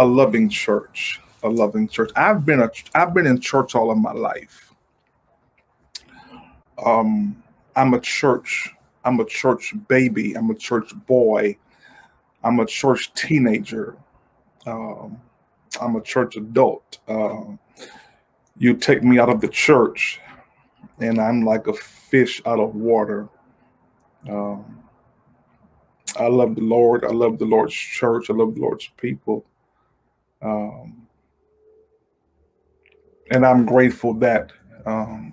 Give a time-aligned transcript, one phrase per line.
[0.00, 2.10] a loving church, a loving church.
[2.16, 4.72] I've been a I've been in church all of my life.
[6.82, 7.42] Um,
[7.76, 8.70] I'm a church.
[9.04, 10.34] I'm a church baby.
[10.34, 11.58] I'm a church boy.
[12.42, 13.94] I'm a church teenager.
[14.66, 15.20] Um,
[15.82, 16.98] I'm a church adult.
[17.06, 17.56] Uh,
[18.56, 20.18] you take me out of the church,
[20.98, 23.28] and I'm like a fish out of water.
[24.26, 24.82] Um,
[26.18, 27.04] I love the Lord.
[27.04, 28.30] I love the Lord's church.
[28.30, 29.44] I love the Lord's people.
[30.42, 31.06] Um,
[33.30, 34.52] and I'm grateful that
[34.86, 35.32] um,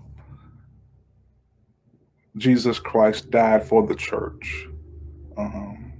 [2.37, 4.67] Jesus Christ died for the church.
[5.37, 5.93] Um,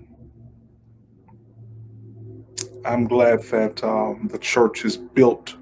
[2.86, 5.56] I'm glad that um, the church is built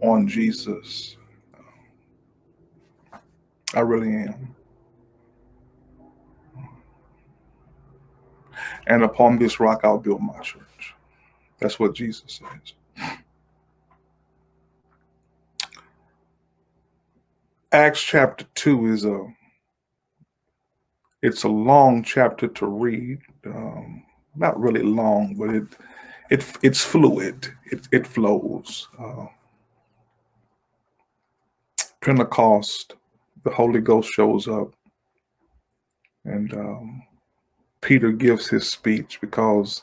[0.00, 1.16] on Jesus.
[3.74, 4.54] I really am.
[8.86, 10.62] And upon this rock, I'll build my church.
[11.62, 12.74] That's what Jesus says.
[17.72, 19.26] Acts chapter 2 is a
[21.22, 23.20] it's a long chapter to read.
[23.46, 24.04] Um,
[24.36, 25.64] not really long, but it
[26.30, 27.48] it it's fluid.
[27.72, 28.88] It it flows.
[28.98, 29.26] Uh,
[32.02, 32.94] Pentecost,
[33.44, 34.74] the Holy Ghost shows up,
[36.24, 37.02] and um,
[37.82, 39.82] Peter gives his speech because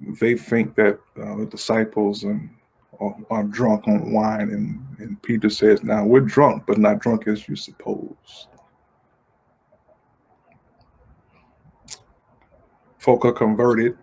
[0.00, 2.50] they think that uh, the disciples and
[3.00, 7.26] are, are, drunk on wine, and, and Peter says, "Now we're drunk, but not drunk
[7.26, 8.48] as you suppose."
[12.98, 13.96] Folk are converted.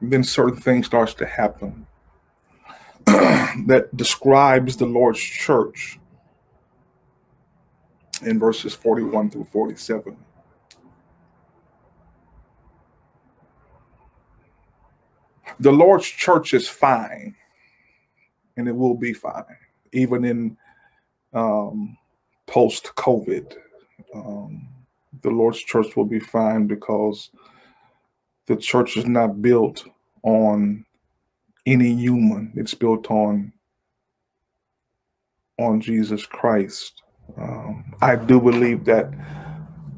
[0.00, 1.86] Then certain things starts to happen
[3.06, 5.98] that describes the Lord's church
[8.22, 10.16] in verses 41 through 47.
[15.60, 17.34] The Lord's church is fine,
[18.56, 19.44] and it will be fine,
[19.92, 20.56] even in
[21.32, 21.96] um,
[22.46, 23.56] post COVID.
[24.14, 24.68] Um,
[25.22, 27.30] the Lord's church will be fine because
[28.46, 29.84] the church is not built
[30.22, 30.84] on
[31.64, 32.52] any human.
[32.54, 33.52] It's built on
[35.58, 37.02] on Jesus Christ.
[37.38, 39.10] Um, I do believe that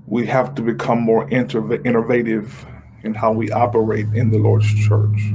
[0.06, 2.66] we have to become more innovative
[3.04, 5.32] in how we operate in the Lord's church.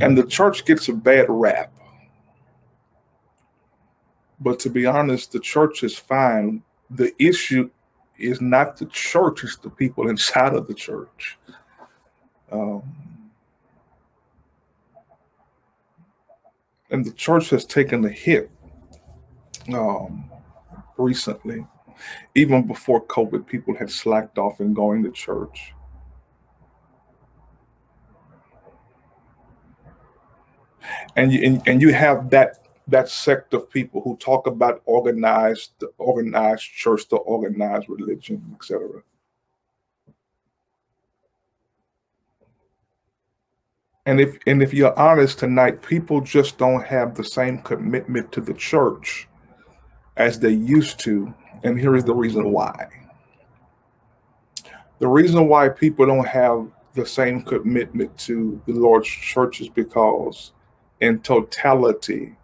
[0.00, 1.72] And the church gets a bad rap.
[4.40, 6.62] But to be honest, the church is fine.
[6.90, 7.70] The issue
[8.18, 11.38] is not the church, it's the people inside of the church.
[12.50, 12.82] Um,
[16.90, 18.50] and the church has taken a hit
[19.72, 20.30] um,
[20.96, 21.66] recently.
[22.34, 25.72] Even before COVID, people had slacked off in going to church.
[31.16, 35.84] And you, and, and you have that that sect of people who talk about organized,
[35.98, 39.02] organized church, the organized religion, etc.
[44.06, 48.40] And if and if you're honest tonight, people just don't have the same commitment to
[48.40, 49.28] the church
[50.16, 51.34] as they used to.
[51.62, 52.88] And here is the reason why.
[54.98, 60.52] The reason why people don't have the same commitment to the Lord's church is because
[61.00, 62.36] in totality,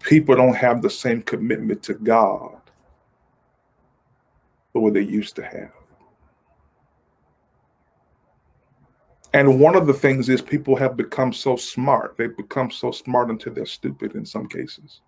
[0.00, 2.56] people don't have the same commitment to God
[4.72, 5.70] the way they used to have.
[9.32, 12.16] And one of the things is people have become so smart.
[12.16, 15.00] They've become so smart until they're stupid in some cases.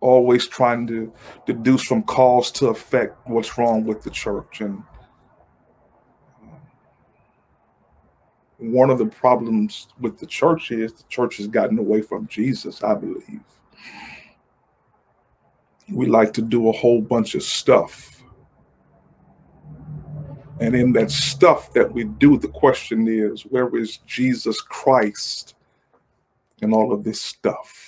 [0.00, 1.12] Always trying to
[1.46, 4.60] deduce from cause to effect what's wrong with the church.
[4.60, 4.82] And
[6.42, 6.56] uh,
[8.58, 12.82] one of the problems with the church is the church has gotten away from Jesus,
[12.82, 13.42] I believe.
[15.90, 18.18] We like to do a whole bunch of stuff
[20.60, 25.54] and in that stuff that we do, the question is, where is Jesus Christ
[26.60, 27.87] in all of this stuff?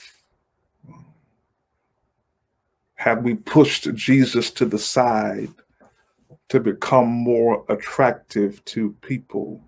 [3.00, 5.48] Have we pushed Jesus to the side
[6.50, 9.58] to become more attractive to people?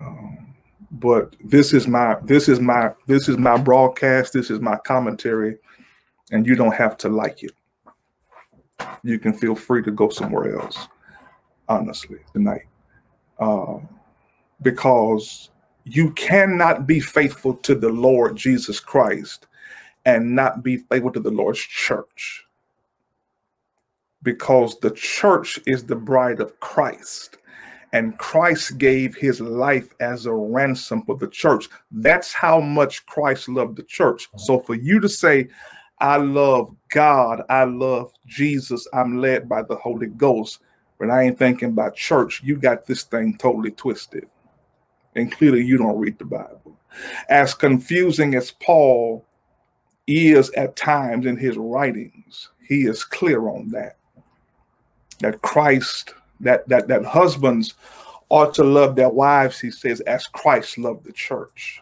[0.00, 0.52] Um,
[0.90, 4.32] but this is my this is my this is my broadcast.
[4.32, 5.58] This is my commentary,
[6.32, 7.52] and you don't have to like it.
[9.04, 10.88] You can feel free to go somewhere else
[11.68, 12.66] honestly, tonight.
[13.38, 13.78] Uh,
[14.62, 15.50] because
[15.84, 19.46] you cannot be faithful to the Lord Jesus Christ
[20.04, 22.44] and not be faithful to the Lord's church.
[24.22, 27.36] Because the church is the bride of Christ,
[27.92, 31.68] and Christ gave his life as a ransom for the church.
[31.90, 34.28] That's how much Christ loved the church.
[34.36, 35.48] So for you to say,
[36.00, 40.58] I love God, I love Jesus, I'm led by the Holy Ghost,
[40.98, 44.26] but I ain't thinking about church, you got this thing totally twisted.
[45.14, 46.76] And clearly, you don't read the Bible.
[47.28, 49.24] As confusing as Paul
[50.06, 53.96] is at times in his writings, he is clear on that.
[55.20, 57.74] That Christ, that that that husbands
[58.28, 61.80] ought to love their wives, he says, as Christ loved the church.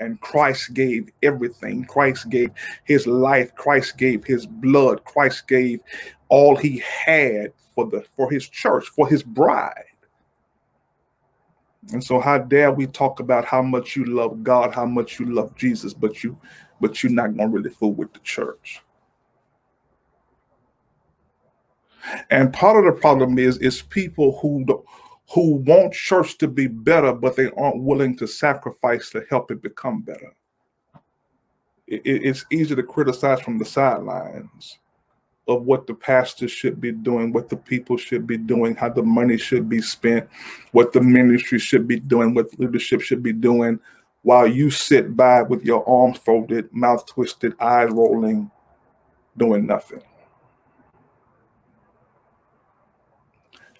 [0.00, 1.84] And Christ gave everything.
[1.84, 2.50] Christ gave
[2.84, 3.54] his life.
[3.54, 5.04] Christ gave his blood.
[5.04, 5.80] Christ gave
[6.28, 9.84] all he had for the for his church, for his bride.
[11.92, 15.26] And so how dare we talk about how much you love God, how much you
[15.26, 16.36] love Jesus, but you
[16.80, 18.82] but you're not gonna really fool with the church.
[22.30, 24.64] And part of the problem is is people who
[25.30, 29.62] who want church to be better, but they aren't willing to sacrifice to help it
[29.62, 30.34] become better.
[31.86, 34.78] It, it's easy to criticize from the sidelines
[35.46, 39.02] of what the pastor should be doing, what the people should be doing, how the
[39.02, 40.28] money should be spent,
[40.72, 43.78] what the ministry should be doing, what leadership should be doing,
[44.24, 48.50] while you sit by with your arms folded, mouth twisted, eyes rolling,
[49.36, 50.02] doing nothing.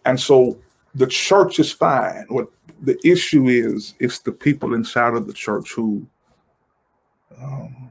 [0.04, 0.58] And so
[0.94, 2.26] the church is fine.
[2.28, 2.48] What
[2.82, 6.06] the issue is, it's the people inside of the church who
[7.40, 7.90] um,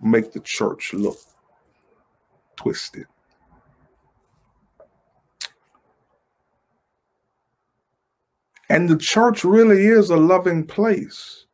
[0.00, 1.18] make the church look
[2.56, 3.06] twisted.
[8.70, 11.46] And the church really is a loving place.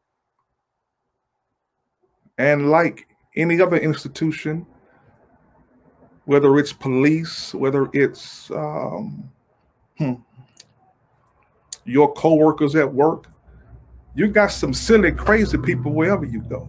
[2.36, 4.66] And like any other institution,
[6.26, 9.32] whether it's police, whether it's um,
[9.96, 10.12] hmm,
[11.86, 13.28] your coworkers at work,
[14.14, 16.68] you got some silly, crazy people wherever you go.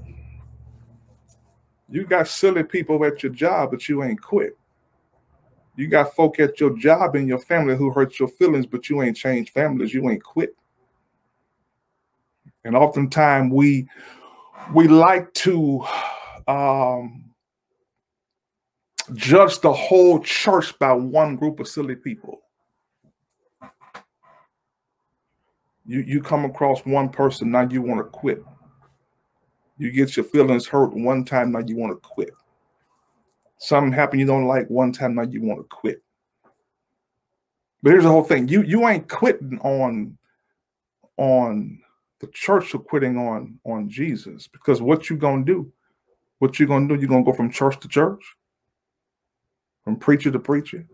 [1.90, 4.58] You got silly people at your job, but you ain't quit.
[5.78, 9.04] You got folk at your job and your family who hurt your feelings, but you
[9.04, 9.94] ain't changed families.
[9.94, 10.56] You ain't quit.
[12.66, 13.88] And oftentimes we
[14.74, 15.86] we like to
[16.48, 17.26] um,
[19.14, 22.42] judge the whole church by one group of silly people.
[25.86, 28.44] You you come across one person now you want to quit.
[29.78, 32.32] You get your feelings hurt one time, now you want to quit.
[33.60, 36.04] Something happened you don't like one time, now you want to quit.
[37.82, 40.18] But here's the whole thing: you you ain't quitting on
[41.18, 41.80] on
[42.20, 45.72] the church or quitting on on Jesus because what you gonna do?
[46.40, 46.96] What you gonna do?
[46.96, 48.24] You gonna go from church to church,
[49.84, 50.86] from preacher to preacher,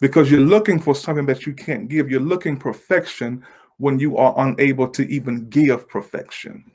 [0.00, 2.10] because you're looking for something that you can't give.
[2.10, 3.44] You're looking perfection
[3.78, 6.70] when you are unable to even give perfection.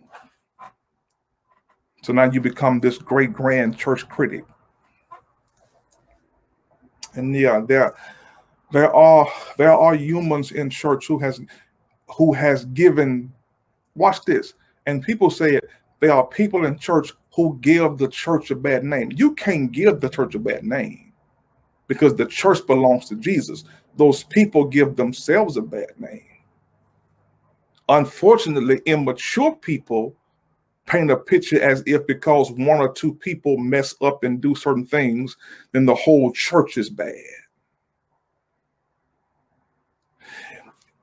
[2.02, 4.46] So now you become this great grand church critic.
[7.16, 7.96] And yeah, there,
[8.72, 11.42] there are there are humans in church who has
[12.16, 13.34] who has given.
[13.96, 14.54] Watch this,
[14.86, 15.66] and people say it.
[16.00, 19.12] There are people in church who give the church a bad name.
[19.16, 21.12] You can't give the church a bad name
[21.88, 23.66] because the church belongs to Jesus.
[23.98, 26.26] Those people give themselves a bad name.
[27.90, 30.16] Unfortunately, immature people
[30.90, 34.86] paint a picture as if because one or two people mess up and do certain
[34.86, 35.38] things,
[35.72, 37.14] then the whole church is bad.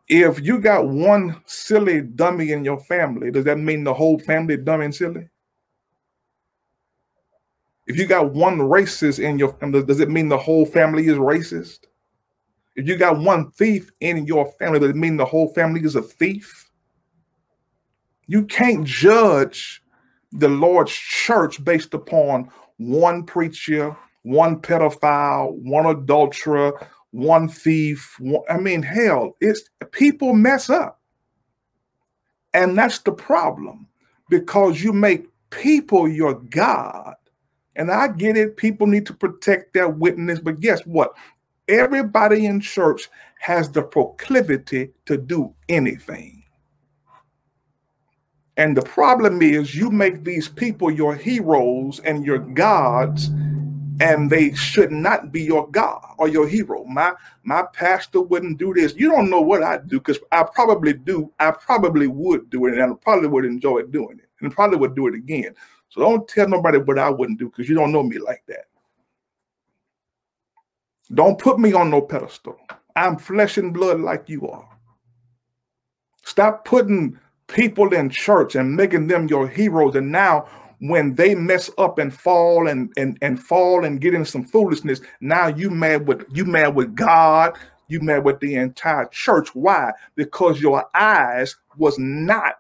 [0.09, 4.57] If you got one silly dummy in your family, does that mean the whole family
[4.57, 5.29] dumb and silly?
[7.87, 11.19] If you got one racist in your family, does it mean the whole family is
[11.19, 11.87] racist?
[12.75, 15.97] If you got one thief in your family, does it mean the whole family is
[15.97, 16.66] a thief?
[18.27, 19.83] You can't judge
[20.33, 26.73] the Lord's church based upon one preacher, one pedophile, one adulterer,
[27.13, 28.17] one thief.
[28.19, 31.01] One, I mean, hell, it's people mess up.
[32.53, 33.87] And that's the problem
[34.29, 37.15] because you make people your God.
[37.77, 41.13] And I get it, people need to protect their witness, but guess what?
[41.69, 43.09] Everybody in church
[43.41, 46.36] has the proclivity to do anything.
[48.57, 53.29] And the problem is, you make these people your heroes and your gods,
[54.01, 56.85] and they should not be your God or your hero.
[56.85, 57.13] My
[57.45, 58.95] my pastor wouldn't do this.
[58.97, 61.33] You don't know what I do because I probably do.
[61.39, 64.29] I probably would do it, and I probably would enjoy doing it.
[64.41, 65.55] and probably would do it again.
[65.89, 68.67] So don't tell nobody what I wouldn't do because you don't know me like that.
[71.15, 72.59] Don't put me on no pedestal.
[72.97, 74.69] I'm flesh and blood like you are.
[76.25, 77.19] Stop putting
[77.49, 79.95] people in church and making them your heroes.
[79.95, 80.47] And now
[80.81, 85.01] when they mess up and fall and and and fall and get in some foolishness,
[85.21, 87.57] now you mad with you mad with God,
[87.89, 89.55] you mad with the entire church.
[89.55, 89.93] Why?
[90.15, 92.57] Because your eyes was not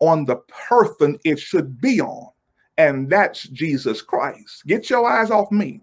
[0.00, 0.36] on the
[0.68, 2.30] person it should be on,
[2.78, 4.66] and that's Jesus Christ.
[4.66, 5.80] Get your eyes off me.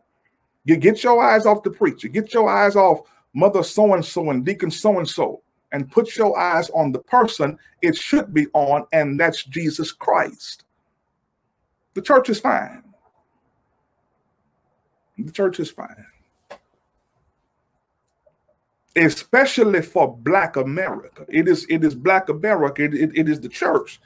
[0.65, 2.08] You get your eyes off the preacher.
[2.08, 3.01] Get your eyes off
[3.34, 5.42] mother so and so and deacon so and so,
[5.74, 10.63] and put your eyes on the person it should be on, and that's Jesus Christ.
[11.96, 12.84] The church is fine.
[15.18, 16.06] The church is fine.
[18.96, 21.25] Especially for Black America.
[21.27, 22.84] It is it is Black America.
[22.84, 24.00] It, it, it is the church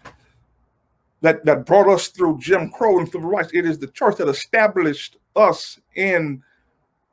[1.22, 3.52] that, that brought us through Jim Crow and civil rights.
[3.54, 6.42] It is the church that established us in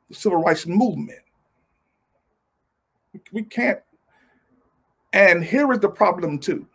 [0.09, 1.19] the civil rights movement.
[3.31, 3.79] We can't.
[5.15, 6.67] And here is the problem too.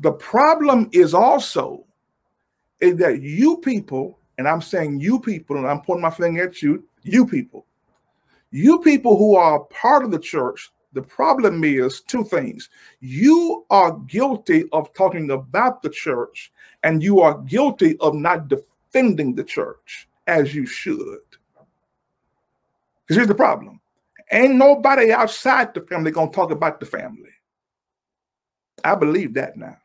[0.00, 1.86] The problem is also
[2.80, 6.60] is that you people, and I'm saying you people, and I'm pointing my finger at
[6.60, 7.66] you, you people,
[8.50, 12.68] you people who are part of the church, the problem is two things.
[12.98, 16.50] You are guilty of talking about the church,
[16.82, 21.20] and you are guilty of not defending the church as you should.
[23.06, 23.80] Because here's the problem
[24.30, 27.30] ain't nobody outside the family to talk about the family.
[28.84, 29.76] I believe that now.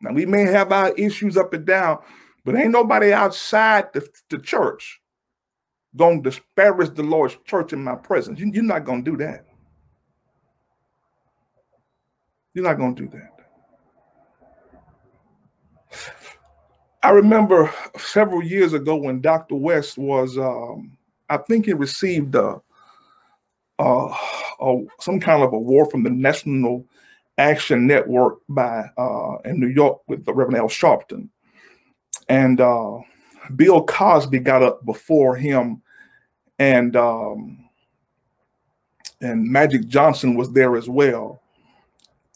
[0.00, 1.98] Now we may have our issues up and down,
[2.44, 5.00] but ain't nobody outside the, the church
[5.96, 8.38] gonna disparage the Lord's church in my presence.
[8.40, 9.46] You, you're not gonna do that.
[12.54, 13.30] You're not gonna do that.
[17.02, 19.54] I remember several years ago when Dr.
[19.54, 20.96] West was, um,
[21.28, 22.60] I think he received a,
[23.80, 26.84] a, some kind of award from the National
[27.38, 31.28] Action Network by uh, in New York with the Reverend Al Sharpton,
[32.28, 32.98] and uh,
[33.56, 35.80] Bill Cosby got up before him,
[36.58, 37.68] and um,
[39.22, 41.40] and Magic Johnson was there as well,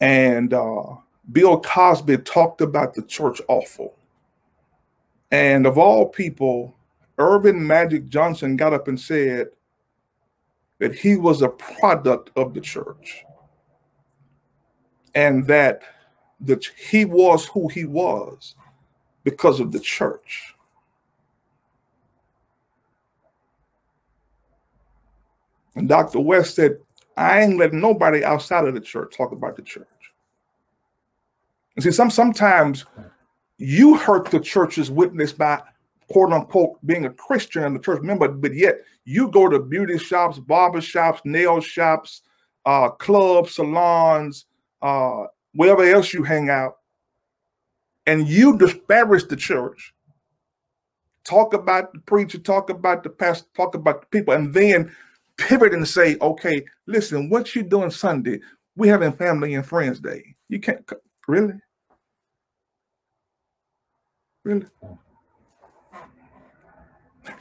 [0.00, 0.84] and uh,
[1.32, 3.94] Bill Cosby talked about the church awful,
[5.30, 6.74] and of all people,
[7.18, 9.48] Earvin Magic Johnson got up and said
[10.84, 13.24] that he was a product of the church
[15.14, 15.80] and that
[16.40, 18.54] that he was who he was
[19.22, 20.54] because of the church.
[25.74, 26.20] And Dr.
[26.20, 26.76] West said,
[27.16, 29.88] I ain't letting nobody outside of the church talk about the church.
[31.76, 32.84] And see, some sometimes
[33.56, 35.62] you hurt the church's witness by
[36.10, 39.98] quote unquote being a Christian and the church member, but yet you go to beauty
[39.98, 42.22] shops, barber shops, nail shops,
[42.66, 44.46] uh, clubs, salons,
[44.82, 46.78] uh, wherever else you hang out,
[48.06, 49.94] and you disparage the church,
[51.24, 54.94] talk about the preacher, talk about the pastor, talk about the people, and then
[55.36, 58.40] pivot and say, okay, listen, what you doing Sunday?
[58.76, 60.34] We having family and friends day.
[60.48, 60.88] You can't
[61.28, 61.54] really,
[64.44, 64.66] really.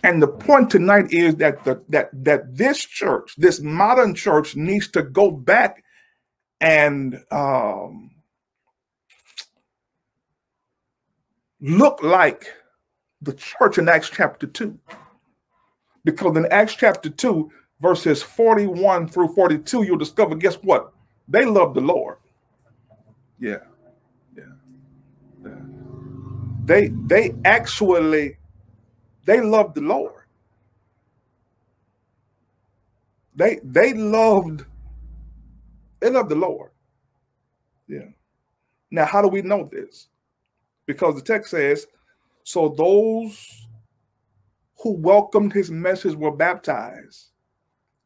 [0.03, 4.87] And the point tonight is that the, that that this church, this modern church, needs
[4.89, 5.83] to go back
[6.61, 8.11] and um,
[11.59, 12.47] look like
[13.21, 14.77] the church in Acts chapter 2.
[16.05, 17.49] Because in Acts chapter 2,
[17.81, 20.91] verses 41 through 42, you'll discover guess what?
[21.27, 22.17] They love the Lord.
[23.39, 23.57] Yeah.
[24.35, 24.43] Yeah.
[25.43, 25.51] yeah.
[26.65, 28.37] They they actually
[29.25, 30.23] they loved the Lord.
[33.35, 34.65] They they loved
[35.99, 36.71] they loved the Lord.
[37.87, 38.09] Yeah.
[38.91, 40.07] Now, how do we know this?
[40.85, 41.87] Because the text says,
[42.43, 43.67] so those
[44.77, 47.29] who welcomed his message were baptized.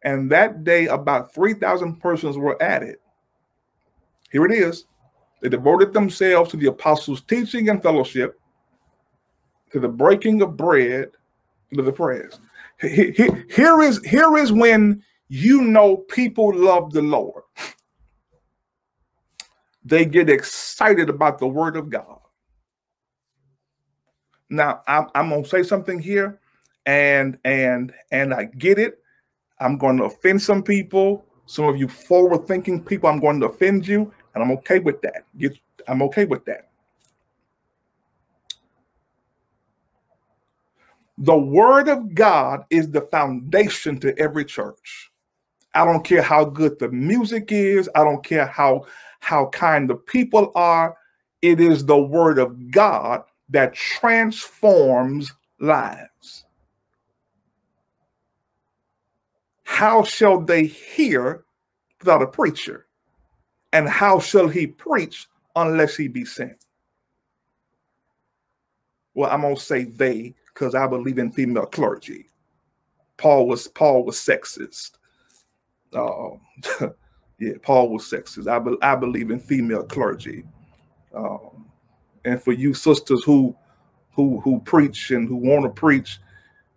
[0.03, 2.97] And that day, about 3,000 persons were added.
[4.31, 4.85] Here it is.
[5.41, 8.39] They devoted themselves to the apostles' teaching and fellowship,
[9.71, 11.11] to the breaking of bread,
[11.73, 12.39] to the prayers.
[12.79, 17.43] Here is, here is when you know people love the Lord
[19.87, 22.19] they get excited about the word of God.
[24.49, 26.39] Now, I'm, I'm going to say something here
[26.85, 28.99] and and and I get it.
[29.59, 31.25] I'm going to offend some people.
[31.45, 35.01] Some of you forward thinking people, I'm going to offend you, and I'm okay with
[35.01, 35.23] that.
[35.37, 35.57] Get,
[35.87, 36.66] I'm okay with that.
[41.17, 45.11] The word of God is the foundation to every church.
[45.73, 47.89] I don't care how good the music is.
[47.95, 48.85] I don't care how
[49.19, 50.95] how kind the people are.
[51.41, 56.45] It is the word of God that transforms lives.
[59.63, 61.43] How shall they hear
[61.99, 62.87] without a preacher?
[63.73, 66.65] And how shall he preach unless he be sent?
[69.13, 72.25] Well, I'm gonna say they because I believe in female clergy.
[73.17, 74.91] Paul was Paul was sexist.
[75.93, 76.29] Uh,
[77.39, 78.47] yeah, Paul was sexist.
[78.47, 80.45] I, be, I believe in female clergy.
[81.13, 81.67] Um,
[82.25, 83.55] and for you sisters who
[84.13, 86.19] who who preach and who want to preach,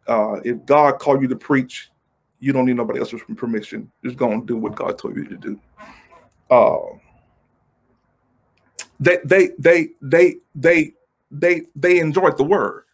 [0.07, 1.91] uh, if God called you to preach,
[2.39, 3.91] you don't need nobody else's permission.
[4.05, 5.61] Just go and do what God told you to do.
[6.51, 6.99] Uh,
[8.99, 10.93] they they they they they
[11.31, 12.85] they they enjoyed the word.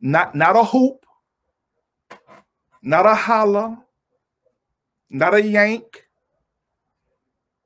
[0.00, 1.06] Not not a hoop,
[2.82, 3.78] not a holler,
[5.10, 6.04] not a yank,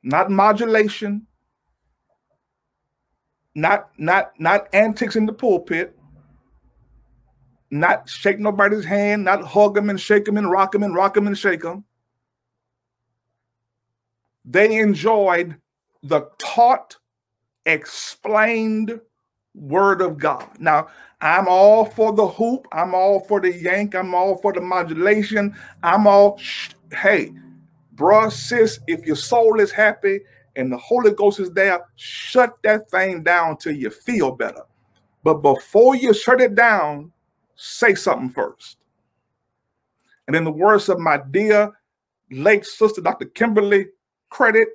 [0.03, 1.27] not modulation,
[3.55, 5.99] not not not antics in the pulpit,
[7.71, 11.15] not shake nobody's hand, not hug them and shake them and rock them and rock
[11.15, 11.85] them and shake them.
[14.45, 15.57] They enjoyed
[16.03, 16.97] the taught,
[17.67, 19.01] explained
[19.59, 20.49] word of God.
[20.59, 20.88] Now,
[21.21, 22.67] I'm all for the hoop.
[22.73, 23.95] I'm all for the yank.
[23.95, 25.55] I'm all for the modulation.
[25.83, 27.33] I'm all, shh, hey,
[27.95, 30.21] bruh, sis, if your soul is happy
[30.57, 34.62] and the Holy Ghost is there, shut that thing down till you feel better.
[35.25, 37.12] But before you shut it down,
[37.57, 38.77] say something first.
[40.27, 41.73] And in the words of my dear
[42.31, 43.27] late sister, Dr.
[43.27, 43.87] Kimberly
[44.31, 44.69] Credit,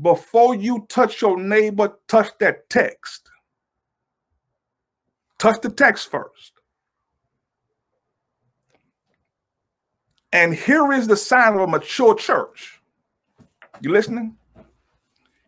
[0.00, 3.31] before you touch your neighbor, touch that text.
[5.42, 6.52] Touch the text first.
[10.32, 12.80] And here is the sign of a mature church.
[13.80, 14.36] You listening?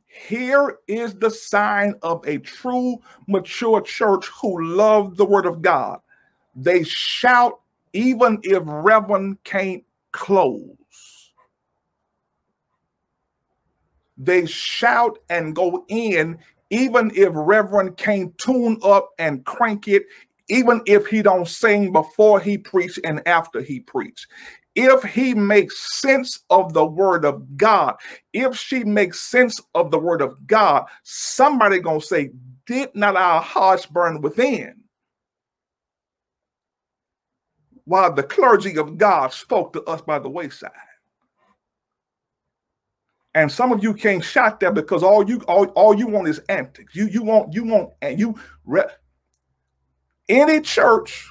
[0.08, 2.96] Here is the sign of a true
[3.28, 6.00] mature church who love the word of God.
[6.56, 7.60] They shout
[7.92, 10.74] even if Reverend can't close.
[14.18, 16.40] They shout and go in
[16.74, 20.06] even if Reverend can't tune up and crank it,
[20.48, 24.26] even if he don't sing before he preach and after he preach.
[24.74, 27.94] If he makes sense of the word of God,
[28.32, 32.30] if she makes sense of the word of God, somebody gonna say,
[32.66, 34.74] did not our hearts burn within?
[37.84, 40.72] While the clergy of God spoke to us by the wayside.
[43.34, 46.40] And some of you can't shout that because all you all, all you want is
[46.48, 46.94] antics.
[46.94, 48.84] You you want you want and you re-
[50.28, 51.30] any church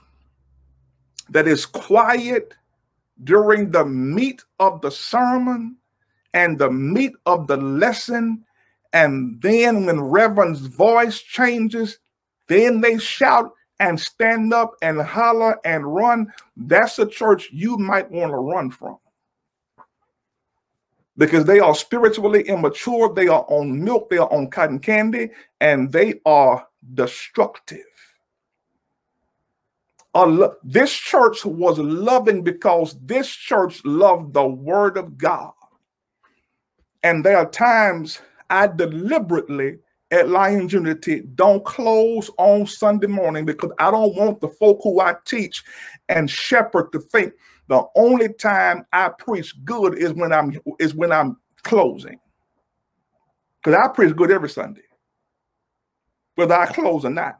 [1.29, 2.53] that is quiet
[3.23, 5.77] during the meat of the sermon
[6.33, 8.43] and the meat of the lesson,
[8.91, 11.99] and then when Reverend's voice changes,
[12.47, 16.31] then they shout and stand up and holler and run.
[16.57, 18.97] That's a church you might want to run from
[21.17, 23.13] because they are spiritually immature.
[23.13, 25.29] They are on milk, they are on cotton candy,
[25.61, 27.85] and they are destructive.
[30.63, 35.53] This church was loving because this church loved the word of God.
[37.03, 39.79] And there are times I deliberately
[40.11, 44.99] at Lions Unity don't close on Sunday morning because I don't want the folk who
[44.99, 45.63] I teach
[46.07, 47.33] and shepherd to think
[47.67, 52.19] the only time I preach good is when I'm is when I'm closing.
[53.63, 54.81] Because I preach good every Sunday,
[56.35, 57.39] whether I close or not.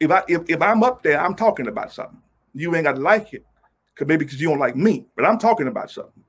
[0.00, 2.20] If I if, if I'm up there, I'm talking about something.
[2.54, 3.44] You ain't got to like it,
[3.96, 6.24] cause maybe because you don't like me, but I'm talking about something.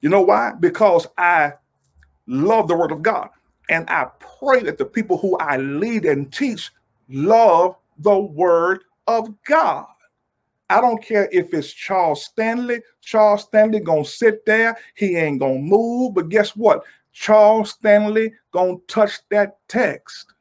[0.00, 0.52] You know why?
[0.60, 1.54] Because I
[2.26, 3.28] love the word of God.
[3.70, 4.06] And I
[4.38, 6.70] pray that the people who I lead and teach
[7.08, 9.86] love the word of God.
[10.74, 12.80] I don't care if it's Charles Stanley.
[13.00, 14.76] Charles Stanley gonna sit there.
[14.96, 16.14] He ain't gonna move.
[16.14, 16.82] But guess what?
[17.12, 20.34] Charles Stanley gonna touch that text.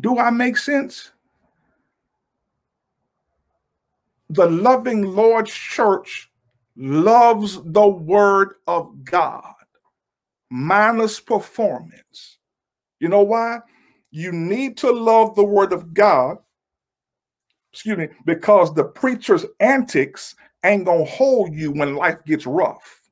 [0.00, 1.12] Do I make sense?
[4.30, 6.30] The loving Lord's church
[6.76, 9.52] loves the word of God,
[10.48, 12.38] minus performance.
[13.00, 13.58] You know why?
[14.16, 16.38] You need to love the word of God,
[17.72, 23.02] excuse me, because the preacher's antics ain't to hold you when life gets rough.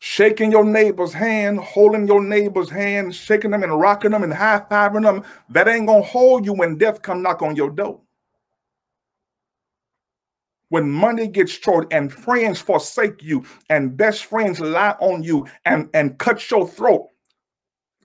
[0.00, 4.64] shaking your neighbor's hand, holding your neighbor's hand, shaking them and rocking them and high
[4.70, 8.00] fiving them, that ain't gonna hold you when death come knock on your door.
[10.70, 15.88] When money gets short and friends forsake you and best friends lie on you and,
[15.94, 17.08] and cut your throat,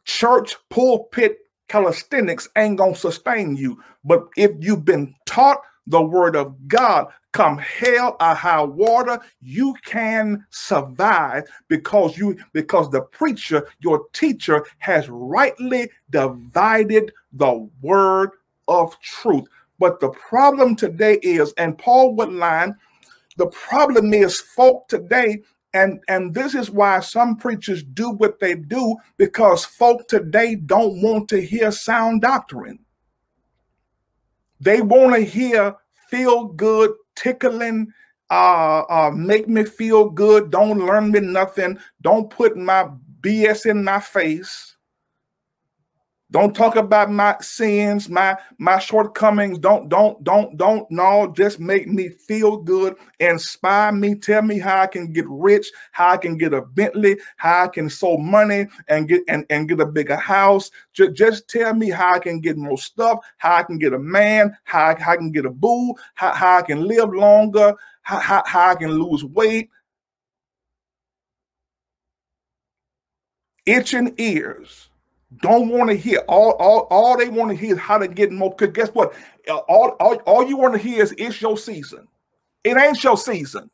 [0.05, 3.81] church pulpit calisthenics ain't gonna sustain you.
[4.03, 9.75] But if you've been taught the word of God, come hell or high water, you
[9.83, 18.31] can survive because you because the preacher, your teacher, has rightly divided the word
[18.67, 19.45] of truth.
[19.79, 22.75] But the problem today is, and Paul would line,
[23.37, 25.41] the problem is folk today
[25.75, 31.01] and and this is why some preachers do what they do because folk today don't
[31.01, 32.79] want to hear sound doctrine.
[34.61, 35.75] They want to hear
[36.09, 37.91] feel good tickling
[38.29, 42.87] uh, uh make me feel good don't learn me nothing don't put my
[43.21, 44.74] bs in my face
[46.35, 49.57] don't talk about my sins, my my shortcomings.
[49.57, 51.31] Don't don't don't don't no.
[51.33, 56.09] Just make me feel good, inspire me, tell me how I can get rich, how
[56.09, 59.79] I can get a Bentley, how I can sow money and get and, and get
[59.79, 60.71] a bigger house.
[60.91, 63.99] Just, just tell me how I can get more stuff, how I can get a
[63.99, 67.75] man, how I, how I can get a boo, how, how I can live longer,
[68.01, 69.69] how, how, how I can lose weight.
[73.65, 74.89] Itching ears
[75.41, 78.31] don't want to hear all, all all they want to hear is how to get
[78.31, 79.13] more because guess what?
[79.47, 82.07] Uh, all, all all you want to hear is it's your season.
[82.63, 83.69] It ain't your season.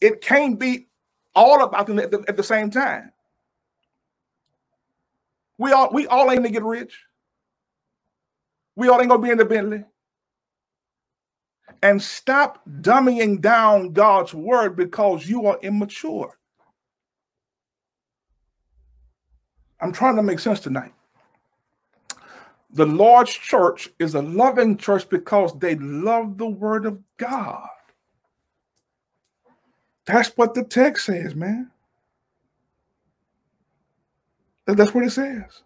[0.00, 0.88] It can't be
[1.34, 3.12] all about them at the, at the same time.
[5.58, 6.98] We all we all ain't gonna get rich.
[8.76, 9.84] We all ain't gonna be in the bentley.
[11.82, 16.36] And stop dumbing down god's word because you are immature
[19.82, 20.94] I'm trying to make sense tonight.
[22.70, 27.68] The Lord's church is a loving church because they love the word of God.
[30.06, 31.70] That's what the text says, man.
[34.66, 35.62] That's what it says.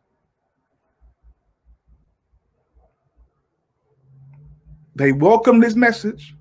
[4.94, 6.34] They welcomed this message,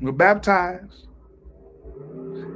[0.00, 1.08] were baptized,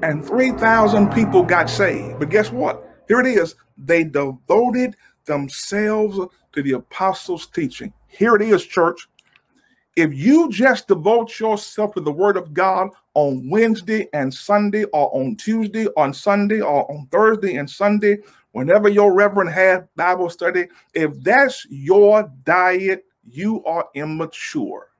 [0.02, 2.18] and 3,000 people got saved.
[2.18, 2.86] But guess what?
[3.08, 3.54] Here it is.
[3.78, 6.18] They devoted themselves
[6.52, 7.92] to the apostles' teaching.
[8.08, 9.08] Here it is, church.
[9.96, 15.14] If you just devote yourself to the word of God on Wednesday and Sunday, or
[15.16, 18.18] on Tuesday, on Sunday, or on Thursday and Sunday,
[18.52, 24.90] whenever your reverend had Bible study, if that's your diet, you are immature.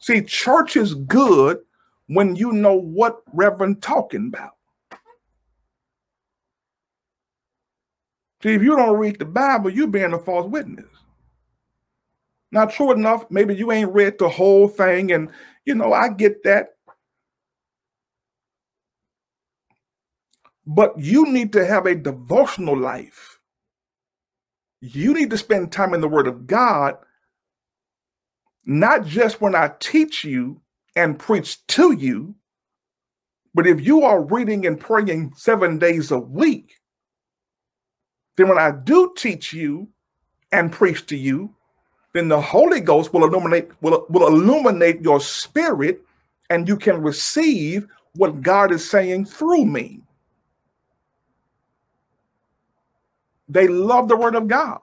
[0.00, 1.58] See, church is good
[2.08, 4.57] when you know what reverend talking about.
[8.42, 10.86] See, if you don't read the Bible, you're being a false witness.
[12.52, 15.30] Now, true enough, maybe you ain't read the whole thing, and
[15.64, 16.68] you know, I get that.
[20.66, 23.40] But you need to have a devotional life.
[24.80, 26.96] You need to spend time in the Word of God,
[28.64, 30.60] not just when I teach you
[30.94, 32.34] and preach to you,
[33.54, 36.77] but if you are reading and praying seven days a week,
[38.38, 39.88] then when I do teach you
[40.52, 41.52] and preach to you,
[42.12, 46.04] then the Holy Ghost will illuminate will, will illuminate your spirit
[46.48, 50.02] and you can receive what God is saying through me.
[53.48, 54.78] They love the word of God.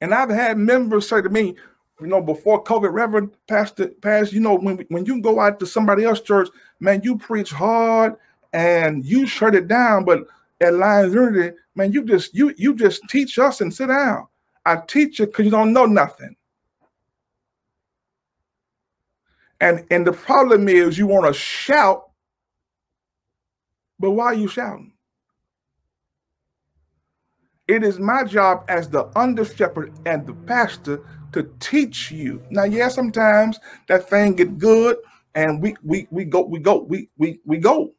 [0.00, 1.54] And I've had members say to me,
[2.00, 5.66] you know, before COVID, Reverend Pastor, Pastor, you know, when, when you go out to
[5.66, 6.48] somebody else church,
[6.80, 8.16] man, you preach hard
[8.52, 10.04] and you shut it down.
[10.04, 10.26] But
[10.60, 14.26] at Lions Unity, man, you just you you just teach us and sit down.
[14.66, 16.36] I teach you because you don't know nothing.
[19.60, 22.10] And and the problem is you want to shout,
[23.98, 24.92] but why are you shouting?
[27.68, 32.42] It is my job as the under shepherd and the pastor to teach you.
[32.50, 33.58] Now, yeah, sometimes
[33.88, 34.96] that thing get good,
[35.34, 37.92] and we we we go we go we we we go.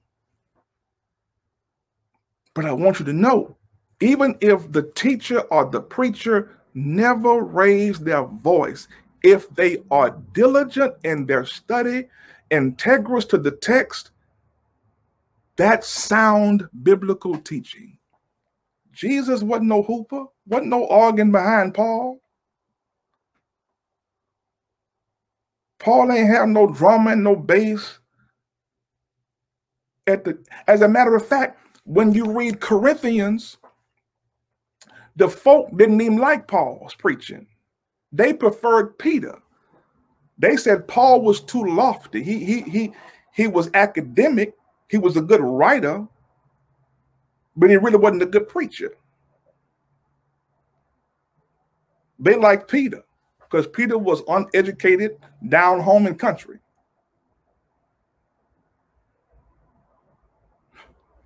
[2.59, 3.55] But I want you to know,
[4.01, 8.89] even if the teacher or the preacher never raise their voice,
[9.23, 12.09] if they are diligent in their study,
[12.51, 14.11] integrous to the text,
[15.55, 17.97] that's sound biblical teaching.
[18.91, 22.19] Jesus wasn't no hooper, wasn't no organ behind Paul.
[25.79, 27.99] Paul ain't have no drama and no bass.
[30.05, 31.55] At the, as a matter of fact,
[31.89, 33.57] when you read Corinthians,
[35.15, 37.47] the folk didn't even like Paul's preaching.
[38.11, 39.39] They preferred Peter.
[40.37, 42.21] They said Paul was too lofty.
[42.21, 42.93] He he he
[43.33, 44.53] he was academic.
[44.87, 46.05] He was a good writer,
[47.55, 48.91] but he really wasn't a good preacher.
[52.19, 53.01] They liked Peter
[53.39, 56.59] because Peter was uneducated, down home in country.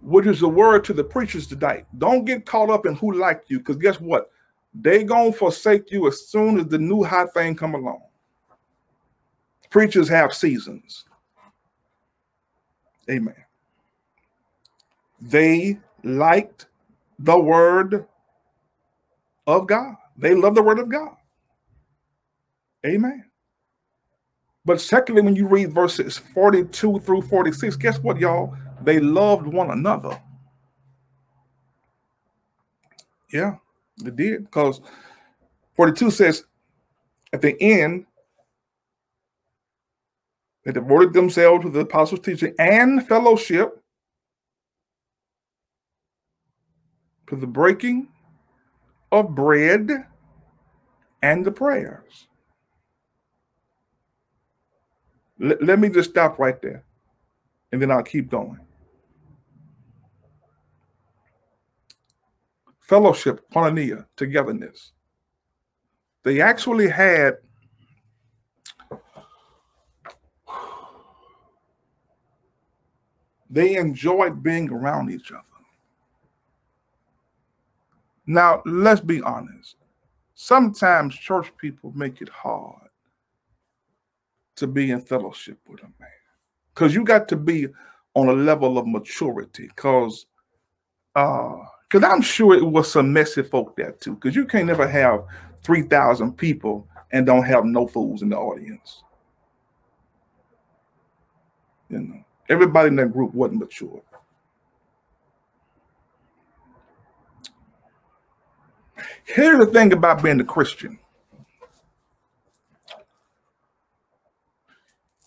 [0.04, 1.86] Which is the word to the preachers tonight.
[1.98, 4.30] Don't get caught up in who liked you, because guess what?
[4.74, 8.02] They gonna forsake you as soon as the new hot thing come along.
[9.70, 11.06] Preachers have seasons.
[13.10, 13.36] Amen.
[15.22, 16.68] They liked
[17.20, 18.06] the word
[19.48, 19.96] of God.
[20.18, 21.16] They love the word of God.
[22.86, 23.26] Amen.
[24.66, 28.56] But secondly, when you read verses 42 through 46, guess what, y'all?
[28.82, 30.22] They loved one another.
[33.32, 33.56] Yeah,
[34.02, 34.46] they did.
[34.46, 34.80] Because
[35.76, 36.46] 42 says,
[37.34, 38.06] at the end,
[40.64, 43.82] they devoted themselves to the apostles' teaching and fellowship,
[47.28, 48.08] to the breaking
[49.12, 49.90] of bread
[51.22, 52.28] and the prayers.
[55.42, 56.84] L- let me just stop right there
[57.72, 58.60] and then I'll keep going.
[62.80, 64.92] Fellowship, koinonia, togetherness.
[66.24, 67.38] They actually had
[73.50, 75.44] They enjoyed being around each other.
[78.26, 79.76] Now, let's be honest.
[80.36, 82.83] Sometimes church people make it hard
[84.56, 86.10] to be in fellowship with a man
[86.74, 87.68] because you got to be
[88.16, 90.26] on a level of maturity because
[91.16, 91.56] uh
[91.90, 95.24] because i'm sure it was some messy folk there too because you can't never have
[95.64, 99.04] 3000 people and don't have no fools in the audience
[101.90, 104.02] you know Everybody in that group wasn't mature.
[109.26, 111.00] Here's the thing about being a Christian.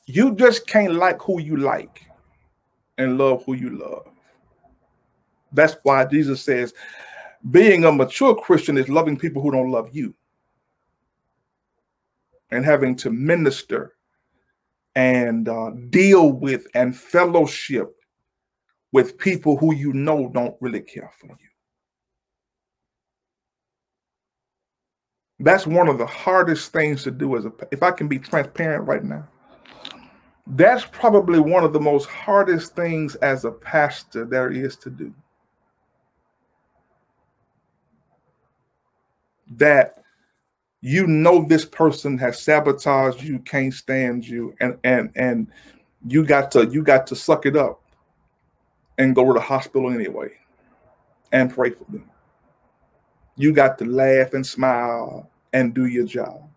[0.07, 2.07] You just can't like who you like
[2.97, 4.07] and love who you love.
[5.53, 6.75] That's why Jesus says
[7.51, 10.15] being a mature Christian is loving people who don't love you
[12.51, 13.95] and having to minister
[14.95, 17.95] and uh, deal with and fellowship
[18.93, 21.37] with people who you know don't really care for you.
[25.39, 28.87] That's one of the hardest things to do as a if I can be transparent
[28.87, 29.29] right now.
[30.47, 35.13] That's probably one of the most hardest things as a pastor there is to do.
[39.57, 40.03] That
[40.81, 45.49] you know this person has sabotaged you, can't stand you, and and and
[46.07, 47.81] you got to you got to suck it up
[48.99, 50.31] and go to the hospital anyway
[51.33, 52.09] and pray for them.
[53.37, 56.49] You got to laugh and smile and do your job.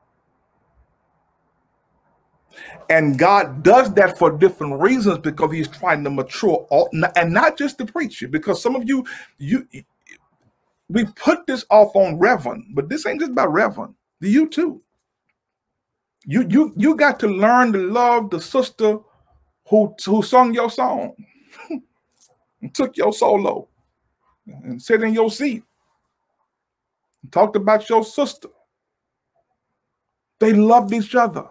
[2.90, 7.58] And God does that for different reasons because He's trying to mature all, and not
[7.58, 8.28] just the preacher.
[8.28, 9.06] Because some of you,
[9.40, 9.68] you,
[10.90, 14.82] we put this off on Reverend, but this ain't just about Reverend you too.
[16.26, 19.00] You you you got to learn to love the sister
[19.70, 21.16] who who sung your song
[22.62, 23.70] and took your solo
[24.48, 25.64] and sat in your seat
[27.24, 28.50] and talked about your sister.
[30.40, 31.48] They loved each other.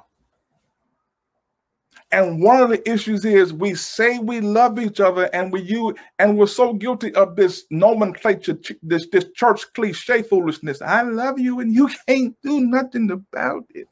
[2.10, 5.94] And one of the issues is we say we love each other and we you
[6.18, 10.80] and we're so guilty of this nomenclature, this this church cliche foolishness.
[10.80, 13.88] I love you and you can't do nothing about it.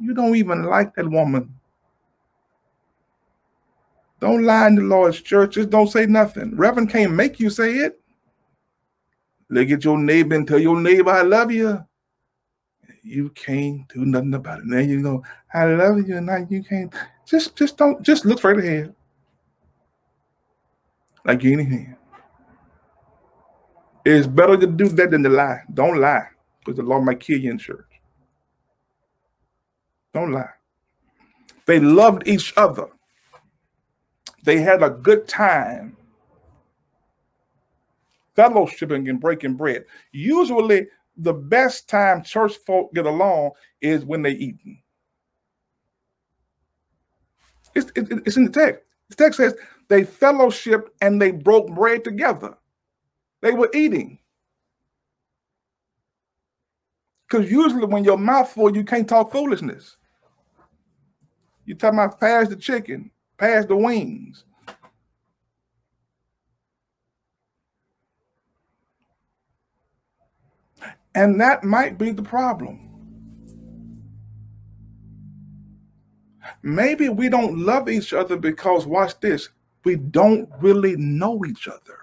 [0.00, 1.54] You don't even like that woman.
[4.18, 5.66] Don't lie in the Lord's churches.
[5.66, 6.56] Don't say nothing.
[6.56, 8.00] Reverend can't make you say it.
[9.50, 11.84] Look at your neighbor and tell your neighbor I love you.
[13.02, 14.66] You can't do nothing about it.
[14.66, 16.94] Now you know I love you, and now you can't.
[17.26, 18.94] Just just don't just look straight ahead.
[21.24, 21.96] Like anything.
[24.04, 25.60] It's better to do that than to lie.
[25.72, 26.26] Don't lie.
[26.58, 27.86] Because the Lord might kill you in church.
[30.12, 30.50] Don't lie.
[31.66, 32.88] They loved each other.
[34.44, 35.96] They had a good time
[38.36, 39.84] fellowshipping and breaking bread.
[40.12, 44.81] Usually, the best time church folk get along is when they eating.
[47.74, 48.82] It's, it, it's in the text.
[49.08, 49.54] The text says
[49.88, 52.56] they fellowshipped and they broke bread together.
[53.40, 54.18] They were eating.
[57.28, 59.96] Because usually when your mouth full, you can't talk foolishness.
[61.64, 64.44] You talking about pass the chicken, pass the wings.
[71.14, 72.91] And that might be the problem.
[76.62, 79.48] Maybe we don't love each other because, watch this,
[79.84, 81.98] we don't really know each other.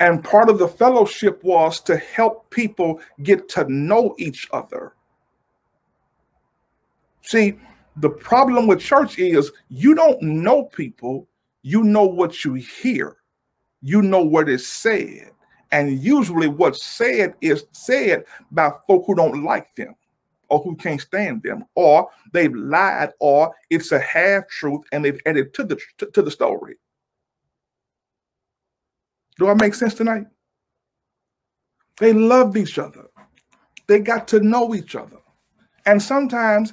[0.00, 4.92] And part of the fellowship was to help people get to know each other.
[7.22, 7.54] See,
[7.96, 11.26] the problem with church is you don't know people,
[11.62, 13.16] you know what you hear,
[13.80, 15.30] you know what is said.
[15.72, 19.94] And usually, what's said is said by folk who don't like them
[20.54, 25.20] or who can't stand them, or they've lied, or it's a half truth and they've
[25.26, 26.76] added to the to, to the story.
[29.36, 30.26] Do I make sense tonight?
[31.98, 33.06] They loved each other.
[33.88, 35.18] They got to know each other.
[35.86, 36.72] And sometimes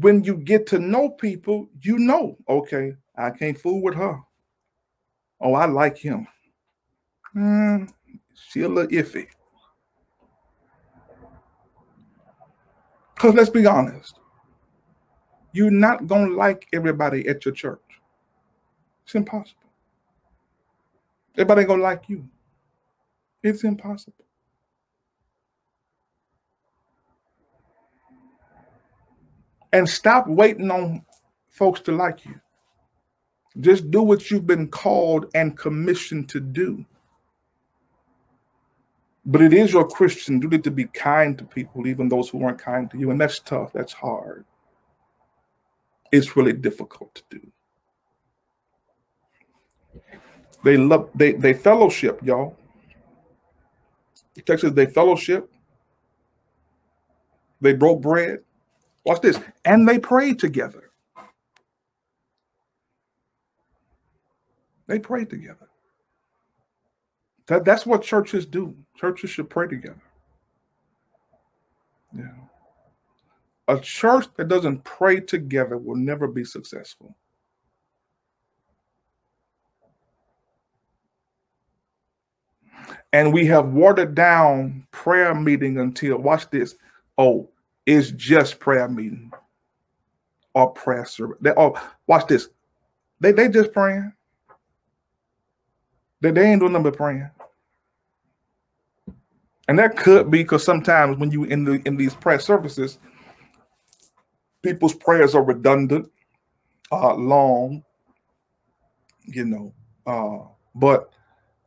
[0.00, 4.18] when you get to know people, you know, okay, I can't fool with her.
[5.38, 6.26] Oh, I like him.
[7.36, 7.92] Mm,
[8.48, 9.26] she a little iffy.
[13.24, 14.20] Because let's be honest,
[15.52, 17.80] you're not going to like everybody at your church.
[19.02, 19.62] It's impossible.
[21.34, 22.28] Everybody going to like you.
[23.42, 24.26] It's impossible.
[29.72, 31.02] And stop waiting on
[31.48, 32.38] folks to like you.
[33.58, 36.84] Just do what you've been called and commissioned to do.
[39.26, 42.58] But it is your Christian duty to be kind to people, even those who aren't
[42.58, 43.10] kind to you.
[43.10, 43.72] And that's tough.
[43.72, 44.44] That's hard.
[46.12, 47.52] It's really difficult to do.
[50.62, 52.56] They love they they fellowship, y'all.
[54.46, 55.50] Says they fellowship.
[57.60, 58.40] They broke bread.
[59.04, 59.38] Watch this.
[59.64, 60.90] And they prayed together.
[64.86, 65.68] They prayed together.
[67.46, 68.74] That, that's what churches do.
[68.96, 70.00] Churches should pray together.
[72.16, 72.28] Yeah.
[73.68, 77.16] A church that doesn't pray together will never be successful.
[83.12, 86.76] And we have watered down prayer meeting until, watch this,
[87.16, 87.48] oh,
[87.86, 89.30] it's just prayer meeting
[90.54, 91.38] or prayer service.
[91.40, 92.48] They, oh, watch this.
[93.20, 94.12] They they just praying.
[96.32, 97.28] They, ain't doing nothing but praying.
[99.68, 102.98] And that could be because sometimes when you in the in these prayer services,
[104.62, 106.10] people's prayers are redundant,
[106.90, 107.82] uh, long,
[109.24, 109.74] you know.
[110.06, 111.10] Uh, but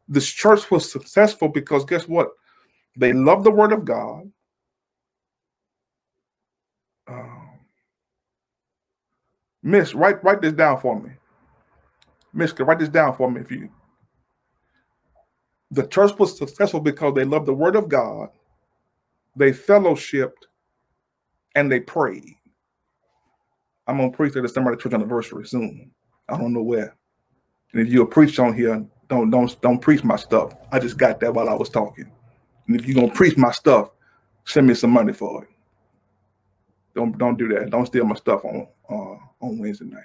[0.08, 2.30] this church was successful because guess what?
[2.96, 4.32] They love the word of God.
[7.08, 7.60] Um,
[9.62, 11.12] Miss, write write this down for me.
[12.34, 13.70] Miss, write this down for me if you
[15.72, 18.30] the church was successful because they loved the word of God,
[19.36, 20.46] they fellowshipped,
[21.56, 22.36] and they prayed.
[23.88, 25.92] I'm gonna preach at the December church anniversary soon.
[26.30, 26.96] I don't know where.
[27.74, 30.54] And if you're a preach on here, don't don't don't preach my stuff.
[30.72, 32.12] I just got that while I was talking.
[32.68, 33.92] And if you're gonna preach my stuff,
[34.46, 35.50] send me some money for it.
[36.96, 37.70] Don't don't do that.
[37.72, 40.04] Don't steal my stuff on uh, on Wednesday night.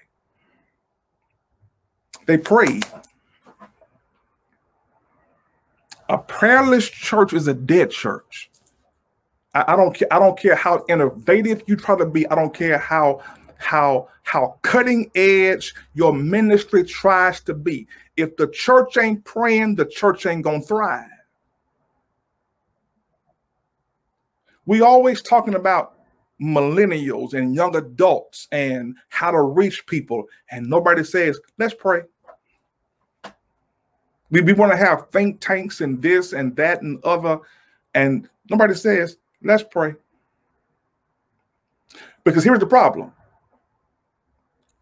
[2.27, 2.85] They prayed.
[6.13, 8.51] A prayerless church is a dead church.
[9.55, 10.09] I, I don't care.
[10.13, 12.29] I don't care how innovative you try to be.
[12.29, 13.23] I don't care how
[13.57, 17.87] how how cutting edge your ministry tries to be.
[18.19, 21.09] If the church ain't praying, the church ain't gonna thrive.
[24.67, 25.95] We always talking about
[26.39, 32.03] millennials and young adults and how to reach people, and nobody says, "Let's pray."
[34.33, 37.39] We, we want to have think tanks and this and that and other.
[37.95, 39.95] And nobody says, let's pray.
[42.25, 43.13] Because here's the problem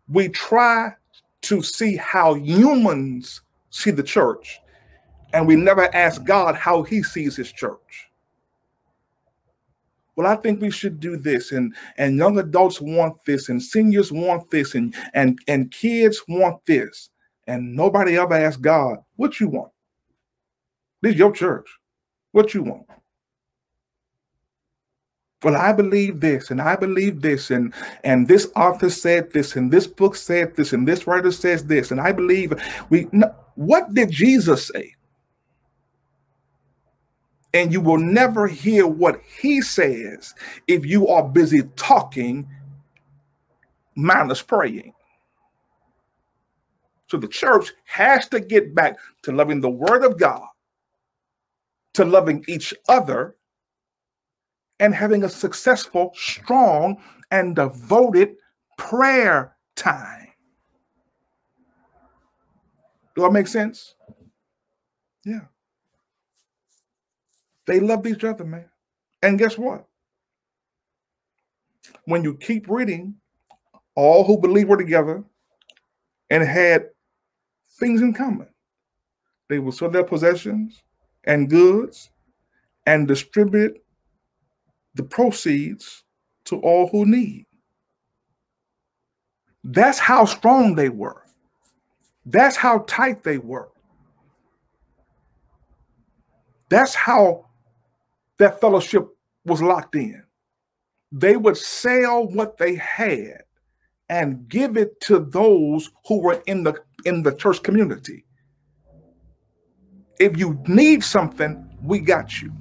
[0.08, 0.94] we try
[1.42, 4.60] to see how humans see the church,
[5.32, 8.08] and we never ask God how he sees his church.
[10.16, 14.12] Well, I think we should do this, and and young adults want this, and seniors
[14.12, 17.10] want this, and and and kids want this
[17.46, 19.72] and nobody ever asked God, what you want?
[21.02, 21.68] This is your church.
[22.32, 22.86] What you want?
[25.42, 27.72] well i believe this and i believe this and
[28.04, 31.90] and this author said this and this book said this and this writer says this
[31.90, 32.52] and i believe
[32.90, 34.94] we no, what did jesus say
[37.54, 40.34] and you will never hear what he says
[40.68, 42.48] if you are busy talking
[43.96, 44.92] minus praying
[47.10, 50.46] so the church has to get back to loving the word of god
[51.94, 53.36] to loving each other
[54.78, 58.36] and having a successful, strong, and devoted
[58.78, 60.28] prayer time.
[63.14, 63.94] Do that make sense?
[65.24, 65.40] Yeah.
[67.66, 68.66] They love each other, man.
[69.22, 69.84] And guess what?
[72.04, 73.16] When you keep reading,
[73.94, 75.22] all who believe were together
[76.30, 76.86] and had
[77.80, 78.46] things in common.
[79.48, 80.82] They will sell their possessions
[81.24, 82.10] and goods
[82.86, 83.82] and distribute
[84.94, 86.04] the proceeds
[86.44, 87.46] to all who need.
[89.64, 91.22] That's how strong they were.
[92.24, 93.70] That's how tight they were.
[96.68, 97.46] That's how
[98.38, 99.08] that fellowship
[99.44, 100.22] was locked in.
[101.12, 103.42] They would sell what they had
[104.10, 106.74] and give it to those who were in the
[107.06, 108.24] in the church community.
[110.18, 112.52] If you need something, we got you.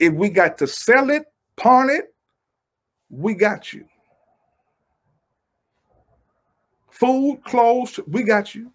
[0.00, 2.14] If we got to sell it, pawn it,
[3.10, 3.84] we got you.
[6.90, 8.72] Food, clothes, we got you.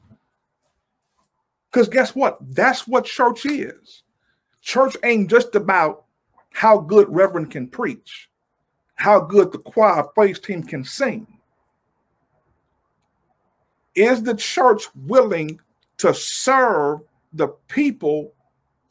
[1.71, 2.37] Because guess what?
[2.41, 4.03] That's what church is.
[4.61, 6.05] Church ain't just about
[6.53, 8.29] how good Reverend can preach,
[9.01, 11.25] how good the choir praise team can sing.
[13.95, 15.59] Is the church willing
[15.97, 16.99] to serve
[17.33, 18.31] the people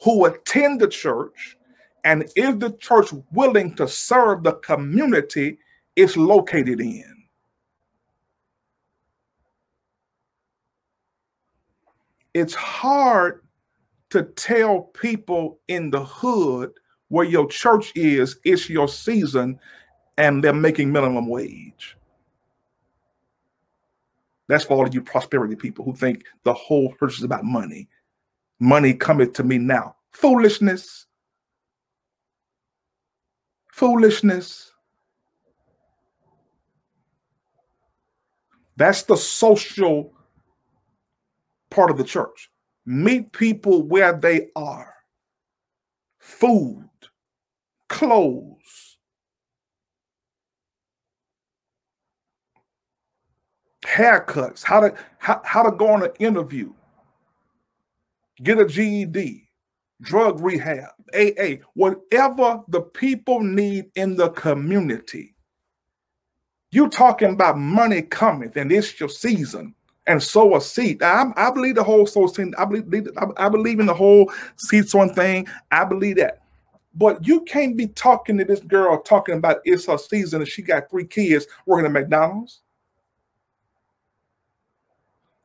[0.03, 1.57] who attend the church
[2.03, 5.59] and is the church willing to serve the community
[5.95, 7.25] it's located in?
[12.35, 13.45] It's hard
[14.11, 16.73] to tell people in the hood
[17.11, 19.59] where your church is, it's your season,
[20.21, 21.97] and they're making minimum wage.
[24.49, 27.89] That's for all of you prosperity people who think the whole church is about money.
[28.59, 29.97] Money cometh to me now.
[30.13, 31.07] Foolishness
[33.81, 34.73] foolishness.
[38.77, 40.13] That's the social
[41.71, 42.51] part of the church.
[42.85, 44.93] Meet people where they are.
[46.19, 46.91] Food,
[47.89, 48.90] clothes,
[53.91, 56.73] haircuts, how to how, how to go on an interview,
[58.43, 59.49] get a GED,
[60.01, 65.35] drug rehab, AA, whatever the people need in the community.
[66.73, 69.75] You talking about money coming, and it's your season,
[70.07, 71.03] and sow a seed.
[71.03, 72.55] I, I believe the whole soul thing.
[72.57, 75.49] I believe I believe in the whole seed sowing thing.
[75.73, 76.43] I believe that.
[76.95, 80.61] But you can't be talking to this girl talking about it's her season and she
[80.61, 82.63] got three kids working at McDonald's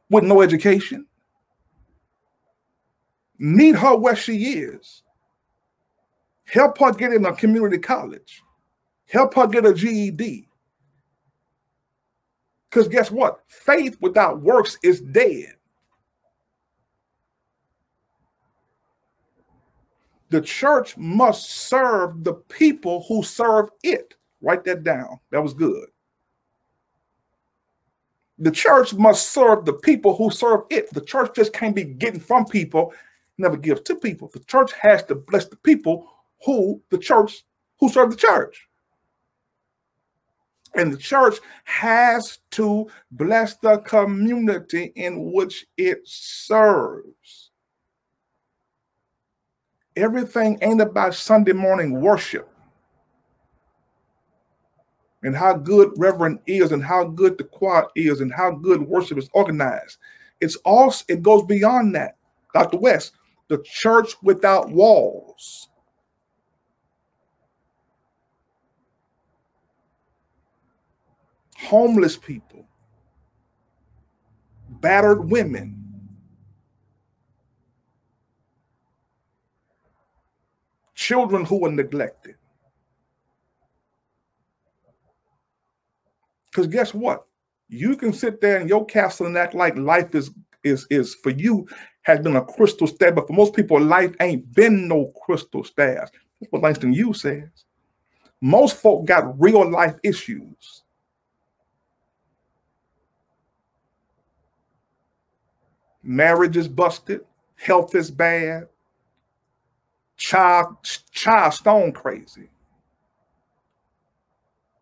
[0.10, 1.06] with no education.
[3.38, 5.04] Meet her where she is.
[6.46, 8.44] Help her get in a community college.
[9.08, 10.48] Help her get a GED.
[12.70, 13.40] Because guess what?
[13.48, 15.54] Faith without works is dead.
[20.30, 24.16] The church must serve the people who serve it.
[24.42, 25.20] Write that down.
[25.32, 25.88] That was good.
[28.38, 30.92] The church must serve the people who serve it.
[30.94, 32.94] The church just can't be getting from people,
[33.38, 34.30] never give to people.
[34.34, 36.10] The church has to bless the people
[36.46, 37.46] who the church
[37.80, 38.68] who serve the church.
[40.76, 47.52] And the church has to bless the community in which it serves.
[49.96, 52.50] Everything ain't about Sunday morning worship
[55.26, 59.18] and how good Reverend is and how good the choir is and how good worship
[59.18, 59.98] is organized.
[60.40, 62.16] It's also it goes beyond that.
[62.54, 62.78] Dr.
[62.78, 63.14] West,
[63.50, 65.70] the church without walls
[71.58, 72.68] homeless people,
[74.70, 75.82] battered women,
[80.94, 82.36] children who were neglected.
[86.56, 87.26] Because guess what?
[87.68, 90.32] You can sit there in your castle and act like life is
[90.64, 91.68] is is for you
[92.04, 96.10] has been a crystal stair, but for most people, life ain't been no crystal stairs.
[96.40, 97.50] That's what Langston Hughes says.
[98.40, 100.84] Most folk got real life issues.
[106.04, 107.22] Marriage is busted,
[107.56, 108.70] health is bad,
[110.16, 110.78] child,
[111.12, 112.50] child stone crazy.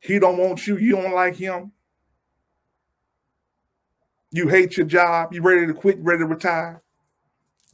[0.04, 1.72] He don't want you, you don't like him.
[4.32, 6.84] You hate your job, you ready to quit, ready to retire.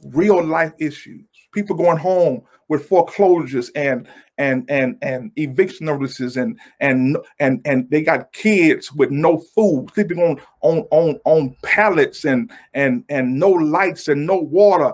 [0.04, 1.24] Real life issues.
[1.52, 4.06] People going home with foreclosures and
[4.38, 9.88] and and and eviction notices and and and and they got kids with no food,
[9.92, 14.92] sleeping on on on on pallets and and and no lights and no water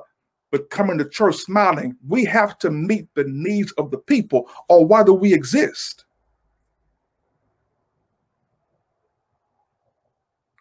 [0.50, 1.96] but coming to church smiling.
[2.08, 6.05] We have to meet the needs of the people, or why do we exist?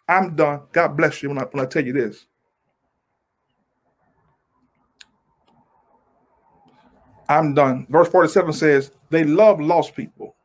[0.08, 0.62] I'm done.
[0.72, 2.26] God bless you when I, when I tell you this.
[7.28, 7.86] I'm done.
[7.90, 10.36] Verse 47 says, They love lost people,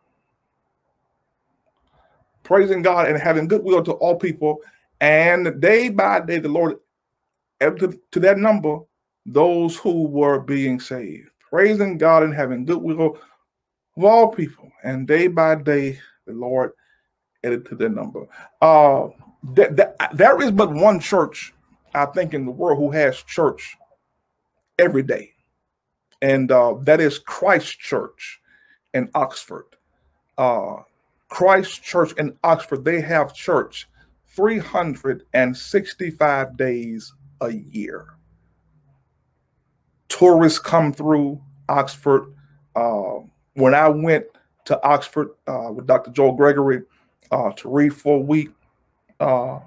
[2.43, 4.57] praising God and having goodwill to all people.
[4.99, 6.77] And day by day, the Lord
[7.59, 8.79] added to that number
[9.25, 13.17] those who were being saved, praising God and having goodwill
[13.95, 14.71] of all people.
[14.83, 16.71] And day by day, the Lord
[17.43, 18.27] added to their number.
[18.61, 19.09] Uh,
[19.55, 21.53] th- th- there is but one church,
[21.93, 23.77] I think, in the world who has church
[24.77, 25.31] every day,
[26.21, 28.41] and uh, that is Christ Church
[28.93, 29.65] in Oxford.
[30.37, 30.77] Uh,
[31.29, 33.87] Christ Church in Oxford, they have church
[34.27, 38.07] 365 days a year.
[40.09, 42.33] Tourists come through Oxford.
[42.75, 43.19] Uh,
[43.55, 44.25] when I went
[44.65, 46.11] to Oxford uh, with Dr.
[46.11, 46.83] Joel Gregory
[47.31, 48.49] uh, to read for a week,
[49.21, 49.59] uh,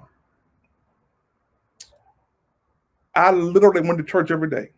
[3.15, 4.71] I literally went to church every day.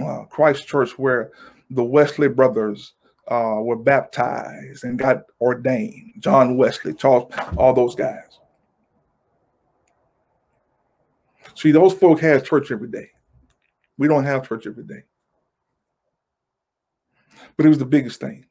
[0.00, 1.32] Uh, Christ Church, where
[1.70, 2.94] the Wesley brothers
[3.28, 6.14] uh, were baptized and got ordained.
[6.20, 8.38] John Wesley, Charles, all those guys.
[11.56, 13.10] See, those folk had church every day.
[13.98, 15.02] We don't have church every day.
[17.56, 18.46] But it was the biggest thing.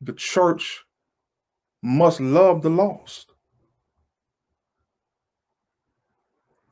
[0.00, 0.84] The church
[1.82, 3.32] must love the lost.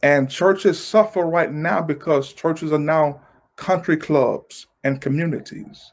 [0.04, 3.22] And churches suffer right now because churches are now
[3.56, 5.92] country clubs and communities.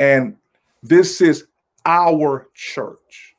[0.00, 0.36] And
[0.82, 1.46] this is
[1.86, 3.36] our church.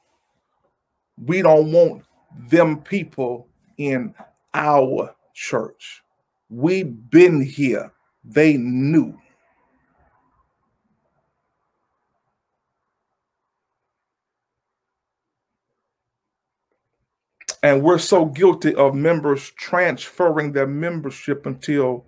[1.22, 2.06] We don't want
[2.48, 4.16] them people in
[4.54, 6.02] our church.
[6.50, 7.92] We've been here.
[8.24, 9.20] They knew.
[17.64, 22.06] And we're so guilty of members transferring their membership until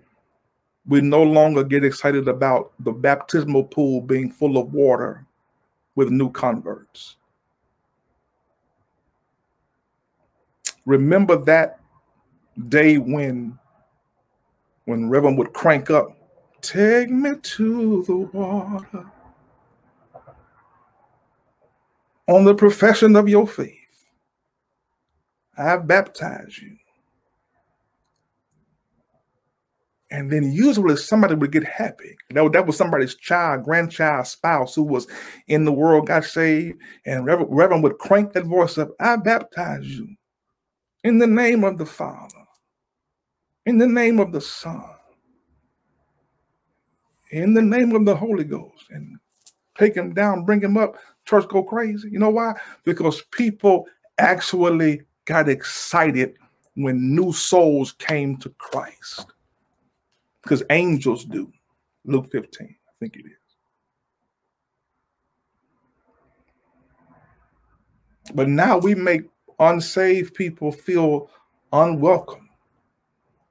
[0.85, 5.25] we no longer get excited about the baptismal pool being full of water
[5.95, 7.15] with new converts.
[10.85, 11.79] Remember that
[12.67, 13.57] day when
[14.83, 16.15] when Reverend would crank up,
[16.61, 19.05] take me to the water
[22.27, 23.84] on the profession of your faith.
[25.57, 26.75] I baptize you.
[30.11, 32.15] And then usually somebody would get happy.
[32.29, 35.07] That, that was somebody's child, grandchild, spouse who was
[35.47, 36.77] in the world, got saved.
[37.05, 40.07] And Reverend, Reverend would crank that voice up I baptize you
[41.03, 42.45] in the name of the Father,
[43.65, 44.83] in the name of the Son,
[47.31, 48.85] in the name of the Holy Ghost.
[48.91, 49.17] And
[49.77, 50.95] take him down, bring him up.
[51.25, 52.09] Church go crazy.
[52.09, 52.53] You know why?
[52.83, 53.85] Because people
[54.19, 56.35] actually got excited
[56.75, 59.25] when new souls came to Christ.
[60.43, 61.51] Because angels do.
[62.05, 63.31] Luke 15, I think it is.
[68.33, 69.23] But now we make
[69.59, 71.29] unsaved people feel
[71.71, 72.49] unwelcome.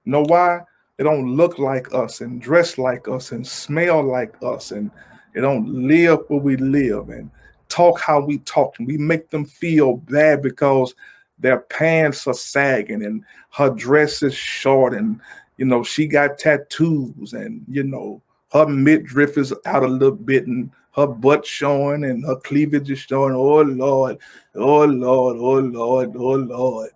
[0.04, 0.60] Know why?
[0.96, 4.90] They don't look like us and dress like us and smell like us and
[5.34, 7.30] they don't live where we live and
[7.68, 8.78] talk how we talk.
[8.78, 10.94] And we make them feel bad because
[11.39, 15.20] their pants are sagging and her dress is short and
[15.57, 18.22] you know she got tattoos and you know
[18.53, 23.01] her midriff is out a little bit and her butt showing and her cleavage is
[23.01, 23.35] showing.
[23.35, 24.18] Oh lord.
[24.55, 25.37] Oh lord.
[25.37, 26.12] Oh lord.
[26.16, 26.91] Oh lord.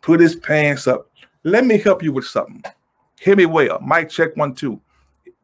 [0.00, 1.10] Put his pants up.
[1.42, 2.62] Let me help you with something.
[3.20, 3.78] Hear me well.
[3.80, 4.80] Mic check one two.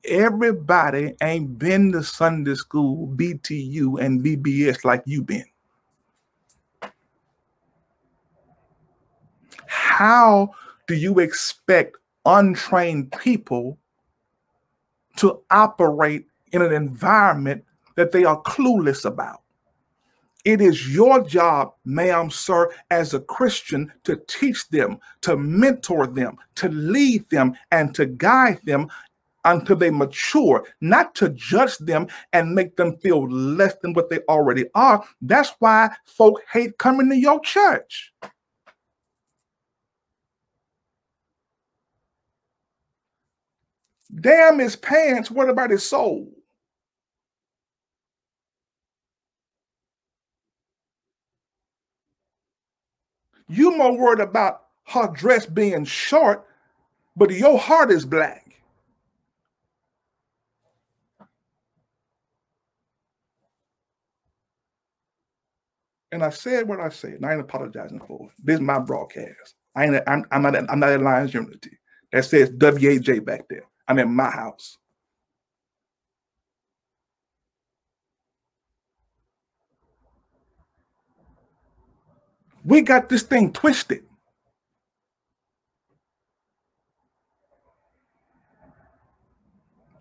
[0.05, 5.45] Everybody ain't been to sunday school btu and bbs like you been
[10.01, 10.51] how
[10.87, 13.77] do you expect untrained people
[15.17, 17.63] to operate in an environment
[17.97, 19.43] that they are clueless about.
[20.47, 26.39] It is your job, ma'am, sir, as a Christian to teach them, to mentor them,
[26.55, 28.89] to lead them, and to guide them
[29.45, 34.21] until they mature, not to judge them and make them feel less than what they
[34.31, 35.05] already are.
[35.21, 38.15] That's why folk hate coming to your church.
[44.19, 46.29] Damn his pants, what about his soul?
[53.49, 56.47] You more worried about her dress being short,
[57.17, 58.47] but your heart is black.
[66.13, 68.33] And I said what I said, and I ain't apologizing for it.
[68.43, 69.55] This is my broadcast.
[69.77, 70.03] I ain't.
[70.09, 70.57] I'm, I'm not.
[70.71, 71.79] I'm not at Lions Unity.
[72.13, 73.65] That says WAJ back there.
[73.91, 74.79] I'm in my house.
[82.65, 84.05] We got this thing twisted.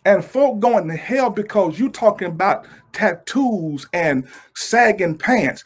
[0.06, 5.64] And folk going to hell because you talking about tattoos and sagging pants.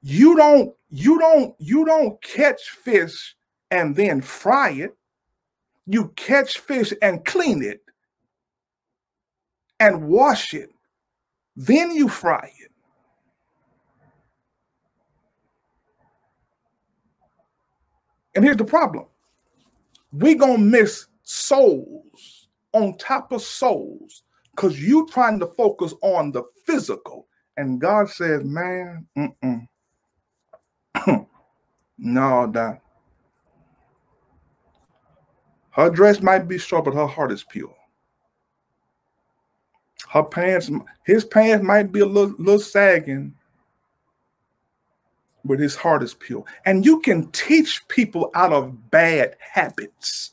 [0.00, 3.36] You don't, you don't, you don't catch fish
[3.70, 4.96] and then fry it.
[5.90, 7.80] You catch fish and clean it
[9.80, 10.70] and wash it.
[11.56, 12.70] Then you fry it.
[18.36, 19.06] And here's the problem
[20.12, 24.22] we going to miss souls on top of souls
[24.54, 27.26] because you trying to focus on the physical.
[27.56, 29.08] And God says, man,
[31.98, 32.80] no, that
[35.70, 37.74] her dress might be short, but her heart is pure.
[40.08, 40.70] Her pants,
[41.04, 43.34] his pants might be a little, little sagging,
[45.44, 46.44] but his heart is pure.
[46.64, 50.32] And you can teach people out of bad habits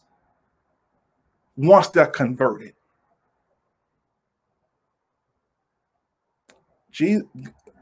[1.55, 2.73] once they're converted.
[6.91, 7.27] Jesus,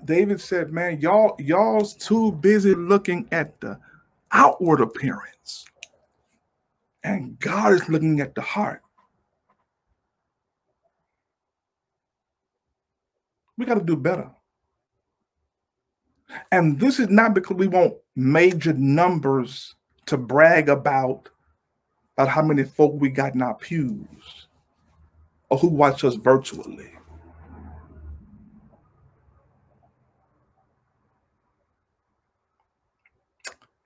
[0.03, 3.79] David said, "Man, y'all y'all's too busy looking at the
[4.31, 5.65] outward appearance,
[7.05, 8.81] and God is looking at the heart."
[13.57, 14.29] We got to do better.
[16.51, 19.75] And this is not because we want major numbers
[20.07, 21.29] to brag about,
[22.17, 24.47] about how many folk we got in our pews
[25.49, 26.91] or who watch us virtually.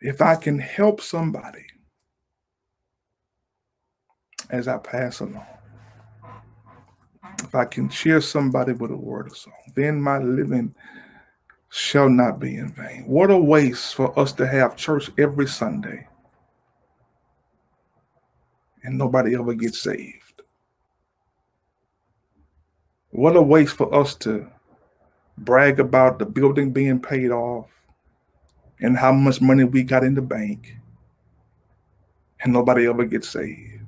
[0.02, 1.66] If I can help somebody
[4.50, 5.46] as I pass along,
[7.44, 10.74] if I can cheer somebody with a word or song, then my living
[11.70, 13.06] shall not be in vain.
[13.06, 16.08] What a waste for us to have church every Sunday
[18.84, 20.42] and nobody ever gets saved.
[23.12, 24.48] What a waste for us to
[25.38, 27.68] brag about the building being paid off
[28.80, 30.76] and how much money we got in the bank
[32.42, 33.79] and nobody ever gets saved.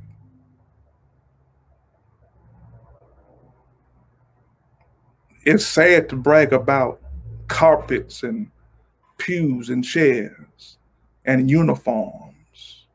[5.44, 7.02] It's sad to brag about
[7.48, 8.52] carpets and
[9.18, 10.78] pews and chairs
[11.26, 12.86] and uniforms.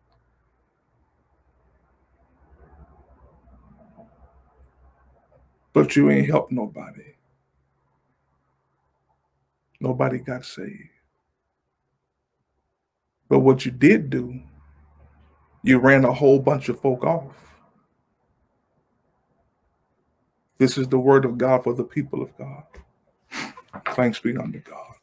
[5.72, 7.14] But you ain't helped nobody.
[9.80, 10.88] Nobody got saved.
[13.28, 14.40] But what you did do,
[15.62, 17.45] you ran a whole bunch of folk off.
[20.59, 22.65] This is the word of God for the people of God.
[23.95, 24.95] Thanks be unto God.